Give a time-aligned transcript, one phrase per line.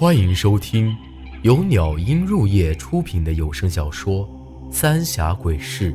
[0.00, 0.96] 欢迎收听
[1.42, 4.24] 由鸟音入夜出品的有声小说
[4.72, 5.92] 《三峡鬼事》，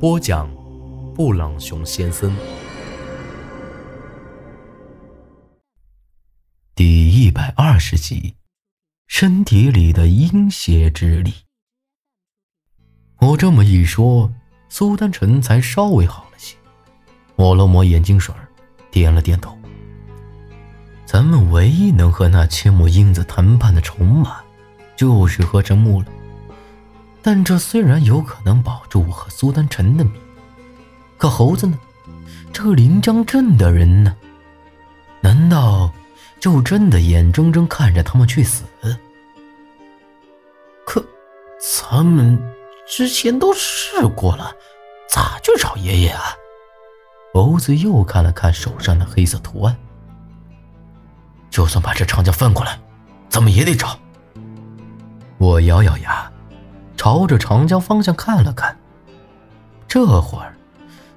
[0.00, 0.50] 播讲：
[1.14, 2.36] 布朗熊先生。
[6.74, 8.34] 第一百二十集，
[9.06, 11.32] 身体里的阴邪之力。
[13.20, 14.32] 我这么一说，
[14.68, 16.56] 苏丹臣才稍微好了些，
[17.36, 18.34] 抹了抹眼睛水，
[18.90, 19.56] 点了点头。
[21.12, 24.36] 咱们唯一能和那千木英子谈判的筹码，
[24.94, 26.06] 就是合成木了。
[27.20, 30.12] 但这虽然有可能保住我和苏丹臣的命，
[31.18, 31.76] 可猴子呢？
[32.52, 34.14] 这个临江镇的人呢？
[35.20, 35.92] 难道
[36.38, 38.62] 就真的眼睁睁看着他们去死？
[40.86, 41.04] 可，
[41.90, 42.40] 咱们
[42.86, 44.52] 之前都试过了，
[45.08, 46.22] 咋去找爷爷啊？
[47.34, 49.76] 猴子又看了看手上的黑色图案。
[51.50, 52.78] 就算把这长江翻过来，
[53.28, 53.98] 咱们也得找。
[55.38, 56.30] 我咬咬牙，
[56.96, 58.76] 朝着长江方向看了看。
[59.88, 60.54] 这会儿，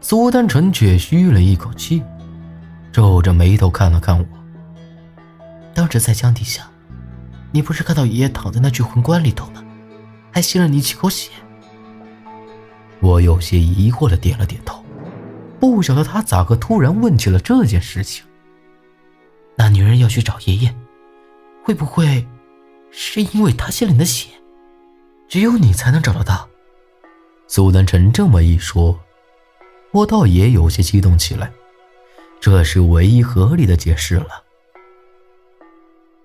[0.02, 2.04] 苏丹臣却吁了一口气，
[2.92, 4.26] 皱着眉头看了看我。
[5.74, 6.68] 当时在江底下，
[7.52, 9.64] 你不是看到爷爷躺在那具魂棺里头吗？
[10.32, 11.30] 还吸了你几口血。
[13.00, 14.84] 我有些疑惑的点了点头，
[15.60, 18.26] 不晓得他咋个突然问起了这件事情。
[19.56, 20.76] 那女人要去找爷爷，
[21.64, 22.28] 会不会
[22.92, 24.30] 是因为她吸了你的血？
[25.30, 26.48] 只有你才能找得到。
[27.48, 29.00] 苏丹辰这么一说，
[29.92, 31.52] 我倒也有些激动起来。
[32.40, 34.44] 这是唯一合理的解释了。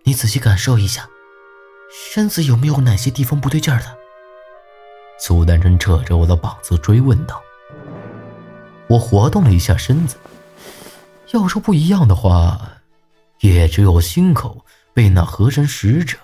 [0.03, 1.09] 你仔细感受一下，
[2.13, 3.97] 身子有没有哪些地方不对劲儿的？
[5.21, 7.41] 苏丹臣扯着我的膀子追问道。
[8.89, 10.17] 我活动了一下身子，
[11.33, 12.78] 要说不一样的话。
[13.41, 16.17] 也只有心口被那河神使者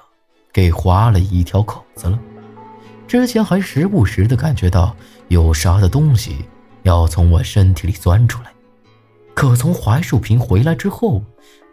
[0.52, 2.18] 给划了一条口子了。
[3.06, 4.96] 之前还时不时的感觉到
[5.28, 6.44] 有啥的东西
[6.82, 8.52] 要从我身体里钻出来，
[9.34, 11.22] 可从槐树坪回来之后，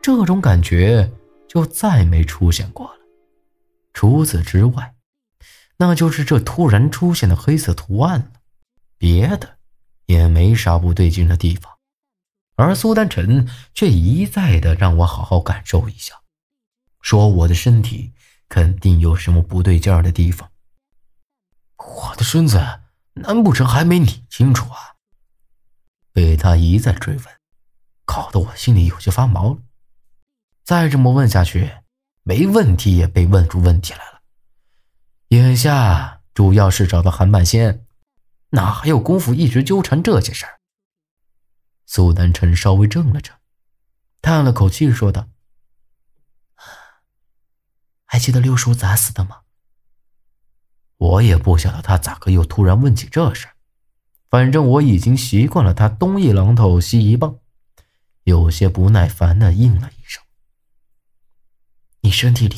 [0.01, 1.09] 这种感觉
[1.47, 2.95] 就再没出现过了。
[3.93, 4.93] 除此之外，
[5.77, 8.25] 那就是这突然出现的黑色图案了，
[8.97, 9.57] 别的
[10.05, 11.71] 也没啥不对劲的地方。
[12.55, 16.15] 而苏丹臣却一再的让我好好感受一下，
[17.01, 18.13] 说我的身体
[18.47, 20.51] 肯定有什么不对劲儿的地方。
[21.77, 22.61] 我的身子
[23.13, 24.95] 难不成还没你清楚啊？
[26.13, 27.25] 被他一再追问，
[28.05, 29.57] 搞得我心里有些发毛了。
[30.63, 31.71] 再这么问下去，
[32.21, 34.21] 没问题也被问出问题来了。
[35.29, 37.87] 眼下主要是找到韩半仙，
[38.49, 40.59] 哪还有功夫一直纠缠这些事儿？
[41.93, 43.33] 苏南辰稍微怔了怔，
[44.21, 45.27] 叹了口气，说道
[48.07, 49.41] ：“还记得六叔咋死的吗？”
[50.95, 53.49] 我也不晓得他咋个又突然问起这事
[54.29, 57.39] 反正我已经习惯了他东一榔头西一棒，
[58.23, 60.23] 有些不耐烦的应了一声
[61.99, 62.57] ：“你身体里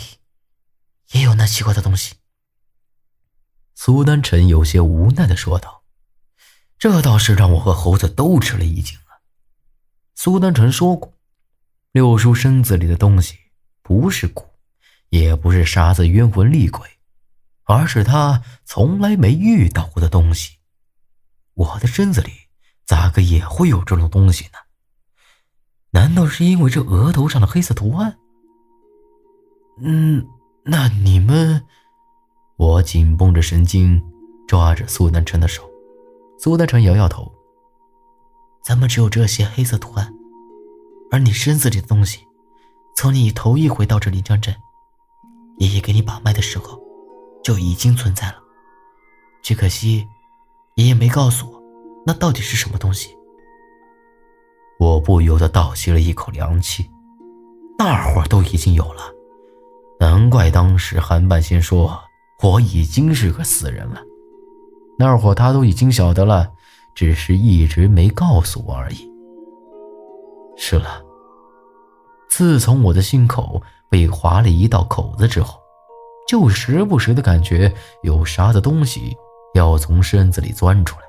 [1.13, 2.17] 也有那奇怪的东西。”
[3.73, 5.83] 苏丹辰有些无奈的说道
[6.77, 8.95] ：“这倒是让我和猴子都吃了一惊。”
[10.15, 11.13] 苏丹臣说过，
[11.91, 13.35] 六叔身子里的东西
[13.81, 14.45] 不是蛊，
[15.09, 16.87] 也不是啥子冤魂厉鬼，
[17.63, 20.57] 而是他从来没遇到过的东西。
[21.55, 22.31] 我的身子里
[22.85, 24.59] 咋个也会有这种东西呢？
[25.91, 28.17] 难道是因为这额头上的黑色图案？
[29.81, 30.25] 嗯，
[30.63, 31.65] 那你们……
[32.55, 34.01] 我紧绷着神经，
[34.47, 35.69] 抓着苏丹臣的手。
[36.39, 37.31] 苏丹臣摇摇头。
[38.63, 40.13] 咱们只有这些黑色图案，
[41.11, 42.25] 而你身子里的东西，
[42.95, 44.55] 从你头一回到这临江镇，
[45.57, 46.79] 爷爷给你把脉的时候，
[47.43, 48.35] 就已经存在了。
[49.43, 50.07] 只可惜，
[50.75, 51.61] 爷爷没告诉我，
[52.05, 53.13] 那到底是什么东西。
[54.79, 56.89] 我不由得倒吸了一口凉气，
[57.77, 59.03] 那会儿都已经有了，
[59.99, 62.01] 难怪当时韩半仙说
[62.41, 64.01] 我已经是个死人了。
[64.97, 66.49] 那会儿他都已经晓得了。
[66.95, 69.09] 只是一直没告诉我而已。
[70.55, 71.01] 是了，
[72.29, 75.59] 自从我的心口被划了一道口子之后，
[76.27, 77.73] 就时不时的感觉
[78.03, 79.15] 有啥子东西
[79.53, 81.05] 要从身子里钻出来。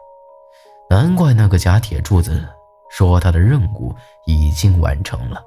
[0.88, 2.46] 难怪那个假铁柱子
[2.90, 3.94] 说他的任务
[4.26, 5.42] 已经完成了。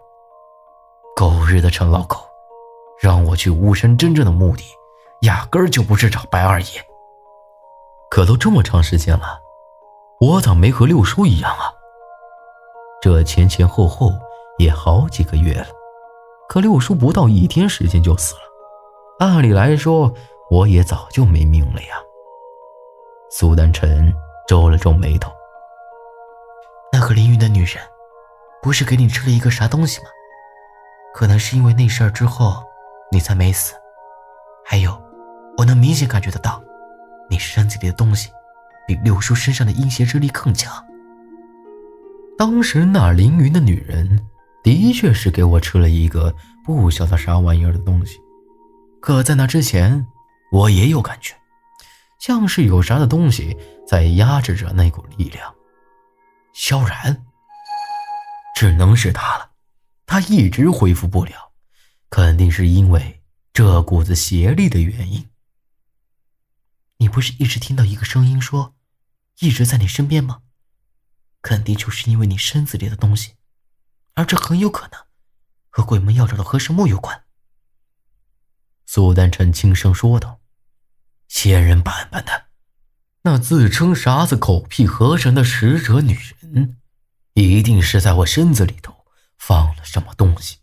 [1.15, 2.17] 狗日的陈老狗，
[2.99, 4.63] 让我去巫山，真正的目的
[5.21, 6.67] 压根儿就不是找白二爷。
[8.09, 9.39] 可都这么长时间了。
[10.19, 11.71] 我咋没和六叔一样啊？
[12.99, 14.11] 这前前后后
[14.57, 15.67] 也好几个月了，
[16.49, 18.41] 可六叔不到一天时间就死了，
[19.19, 20.11] 按理来说，
[20.49, 21.95] 我也早就没命了呀。
[23.29, 24.11] 苏丹晨
[24.47, 25.31] 皱了皱眉头。
[26.91, 27.83] 那个凌云的女人，
[28.61, 30.07] 不是给你吃了一个啥东西吗？
[31.13, 32.63] 可能是因为那事儿之后，
[33.11, 33.75] 你才没死。
[34.65, 34.99] 还有，
[35.57, 36.59] 我能明显感觉得到，
[37.29, 38.31] 你身体里的东西，
[38.87, 40.73] 比六叔身上的阴邪之力更强。
[42.37, 44.25] 当时那凌云的女人，
[44.63, 48.17] 的确是给我吃了一个不晓得啥玩意儿的东西。
[49.01, 50.07] 可在那之前，
[50.51, 51.35] 我也有感觉，
[52.19, 53.57] 像是有啥的东西
[53.87, 55.53] 在压制着那股力量。
[56.53, 57.25] 萧然，
[58.55, 59.51] 只能是他了，
[60.05, 61.51] 他一直恢复不了，
[62.09, 63.21] 肯定是因为
[63.53, 65.27] 这股子邪力的原因。
[66.97, 68.73] 你不是一直听到一个声音说，
[69.39, 70.41] 一直在你身边吗？
[71.41, 73.35] 肯定就是因为你身子里的东西，
[74.15, 74.99] 而这很有可能
[75.69, 77.23] 和鬼门要找的和神木有关。
[78.85, 80.41] 苏丹晨轻声说道
[81.29, 82.47] ：“仙人板板的，
[83.21, 86.77] 那自称啥子狗屁河神的使者女人，
[87.33, 89.05] 一定是在我身子里头
[89.37, 90.57] 放了什么东西。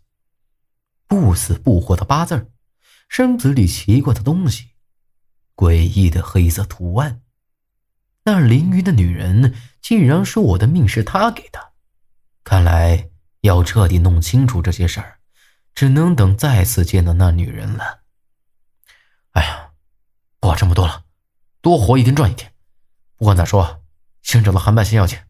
[1.07, 2.51] 不死不活的八字
[3.07, 4.71] 身子里奇怪的东西，
[5.55, 7.21] 诡异的黑色图案。
[8.25, 11.73] 那淋雨的女人竟然说我的命是她给的，
[12.43, 13.11] 看来
[13.41, 15.19] 要彻底弄清楚这些事儿，
[15.75, 18.01] 只能等再次见到那女人了。”
[19.33, 19.69] 哎呀，
[20.39, 21.05] 不管这么多了，
[21.61, 22.51] 多活一天赚一天。
[23.15, 23.83] 不管咋说，
[24.23, 25.27] 先找到韩半仙要钱。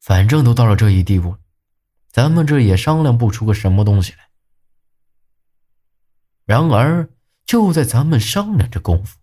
[0.00, 1.38] 反正都到了这一地步，
[2.10, 4.28] 咱们这也商量不出个什么东西来。
[6.44, 7.08] 然而，
[7.46, 9.18] 就在咱们商量着功夫，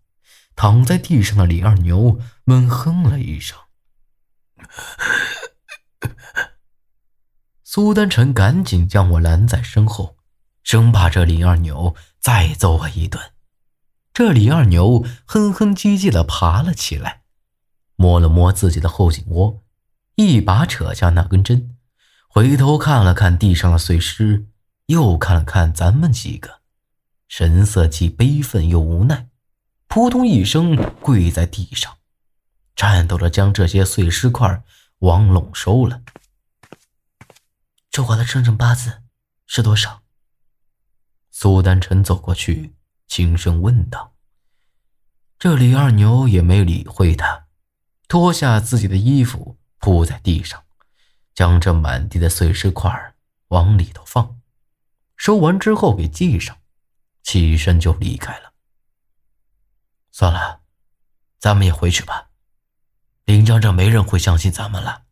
[0.56, 3.57] 躺在地上的李二牛闷哼了一声。
[7.63, 10.18] 苏丹晨赶紧将我拦在身后，
[10.62, 13.31] 生怕这李二牛再揍我一顿。
[14.13, 17.21] 这李二牛哼哼唧唧的爬了起来，
[17.95, 19.63] 摸了摸自己的后颈窝，
[20.15, 21.77] 一把扯下那根针，
[22.27, 24.47] 回头看了看地上的碎尸，
[24.88, 26.59] 又看了看咱们几个，
[27.30, 29.30] 神色既悲愤又无奈，
[29.94, 31.98] 扑通一声跪在地上，
[32.78, 34.64] 颤抖着将这些碎尸块
[35.00, 36.02] 往拢收了。
[37.90, 39.02] 这话的生辰八字
[39.46, 40.02] 是多少？
[41.30, 42.74] 苏丹晨走过去。
[43.10, 44.14] 轻声问道
[45.38, 47.48] ：“这李二牛也没理会他，
[48.08, 50.64] 脱下自己的衣服铺在地上，
[51.34, 53.14] 将这满地的碎尸块
[53.50, 54.40] 往里头放，
[55.18, 56.58] 收完之后给系上，
[57.24, 58.50] 起身就离开了。
[60.12, 60.62] 算了，
[61.40, 62.30] 咱们也回去吧。
[63.25, 65.04] 林江这没人会相信咱们了。”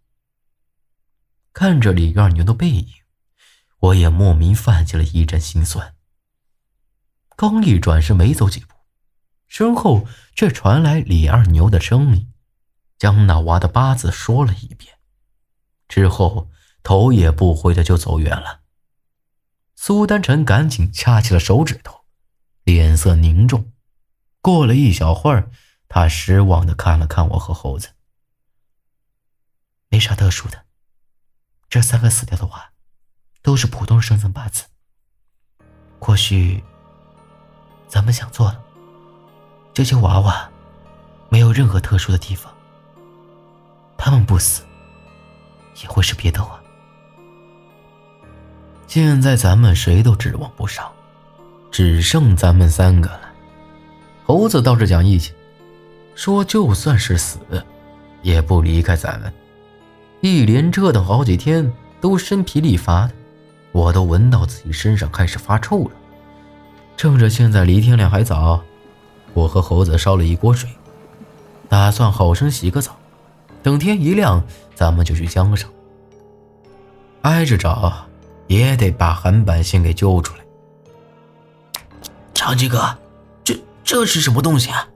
[1.54, 2.88] 看着李二牛的背影，
[3.80, 5.96] 我也莫名泛起了一阵心酸。
[7.36, 8.75] 刚一转身，没走几步，
[9.48, 12.31] 身后却传来李二牛的声音，
[12.98, 15.00] 将那娃的八字说了一遍，
[15.88, 16.50] 之后
[16.84, 18.62] 头也不回的就走远了。
[19.75, 22.06] 苏丹晨赶紧掐起了手指头，
[22.63, 23.72] 脸色凝重。
[24.50, 25.51] 过了一小会儿，
[25.88, 27.90] 他失望的看了看我和猴子，
[29.90, 30.66] 没啥特殊的，
[31.69, 32.72] 这三个死掉的娃，
[33.44, 34.63] 都是普通生辰八字，
[36.00, 36.63] 或许。
[37.88, 38.59] 咱们想错了，
[39.71, 40.50] 这些娃娃
[41.30, 42.52] 没有任何特殊的地方，
[44.00, 44.64] 他们不死
[45.83, 46.59] 也会是别的娃。
[48.88, 50.92] 现在咱们谁都指望不上，
[51.71, 53.29] 只剩咱们三个了。
[54.30, 55.33] 猴子倒是讲义气，
[56.14, 57.40] 说就算是死，
[58.21, 59.33] 也不离开咱们。
[60.21, 63.12] 一连折腾好几天，都身疲力乏的，
[63.71, 65.92] 我都闻到自己身上开始发臭了。
[66.95, 68.62] 趁着现在离天亮还早，
[69.33, 70.69] 我和猴子烧了一锅水，
[71.68, 72.95] 打算好生洗个澡。
[73.64, 74.44] 等天一亮，
[74.76, 75.68] 咱们就去江上。
[77.24, 77.92] 挨着找，
[78.45, 80.42] 也得把韩板先给揪出来。
[82.36, 82.95] 长吉哥，
[83.90, 84.88] 这是什么东西啊？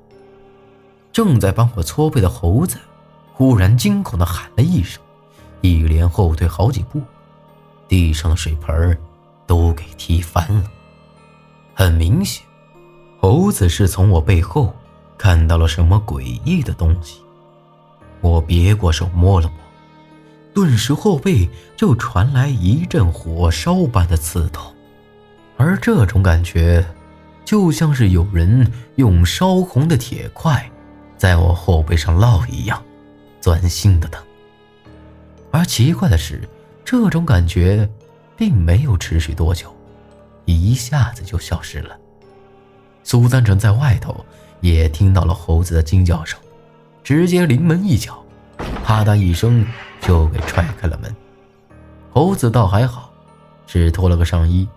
[1.11, 2.77] 正在帮我搓背的猴子，
[3.33, 5.01] 忽然惊恐的喊了一声，
[5.61, 7.01] 一连后退好几步，
[7.87, 8.95] 地上的水盆
[9.47, 10.65] 都给踢翻了。
[11.73, 12.45] 很明显，
[13.19, 14.71] 猴子是从我背后
[15.17, 17.19] 看到了什么诡异的东西。
[18.21, 19.57] 我别过手摸了摸，
[20.53, 24.71] 顿时后背就传来一阵火烧般的刺痛，
[25.57, 26.85] 而这种感觉，
[27.45, 30.69] 就像是有人用烧红的铁块
[31.17, 32.81] 在我后背上烙一样，
[33.41, 34.23] 钻心的疼。
[35.51, 36.41] 而奇怪的是，
[36.83, 37.87] 这种感觉
[38.35, 39.73] 并没有持续多久。
[40.45, 41.95] 一下子就消失了。
[43.03, 44.25] 苏三成在外头
[44.61, 46.39] 也听到了猴子的惊叫声，
[47.03, 48.23] 直接临门一脚，
[48.83, 49.65] 啪嗒一声
[50.01, 51.15] 就给踹开了门。
[52.11, 53.11] 猴子倒还好，
[53.65, 54.67] 只脱了个上衣，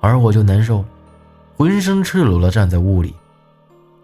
[0.00, 0.84] 而我就难受，
[1.56, 3.14] 浑身赤裸的站在屋里，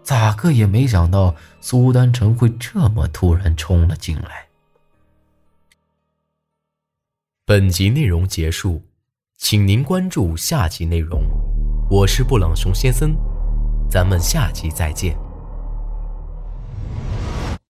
[0.01, 4.47] 咋个也没想到苏丹成会这么突然冲了进来。
[7.45, 8.81] 本集内容结束，
[9.37, 11.21] 请您关注下集内容。
[11.91, 13.15] 我是布朗熊先生，
[13.87, 15.15] 咱们下集再见。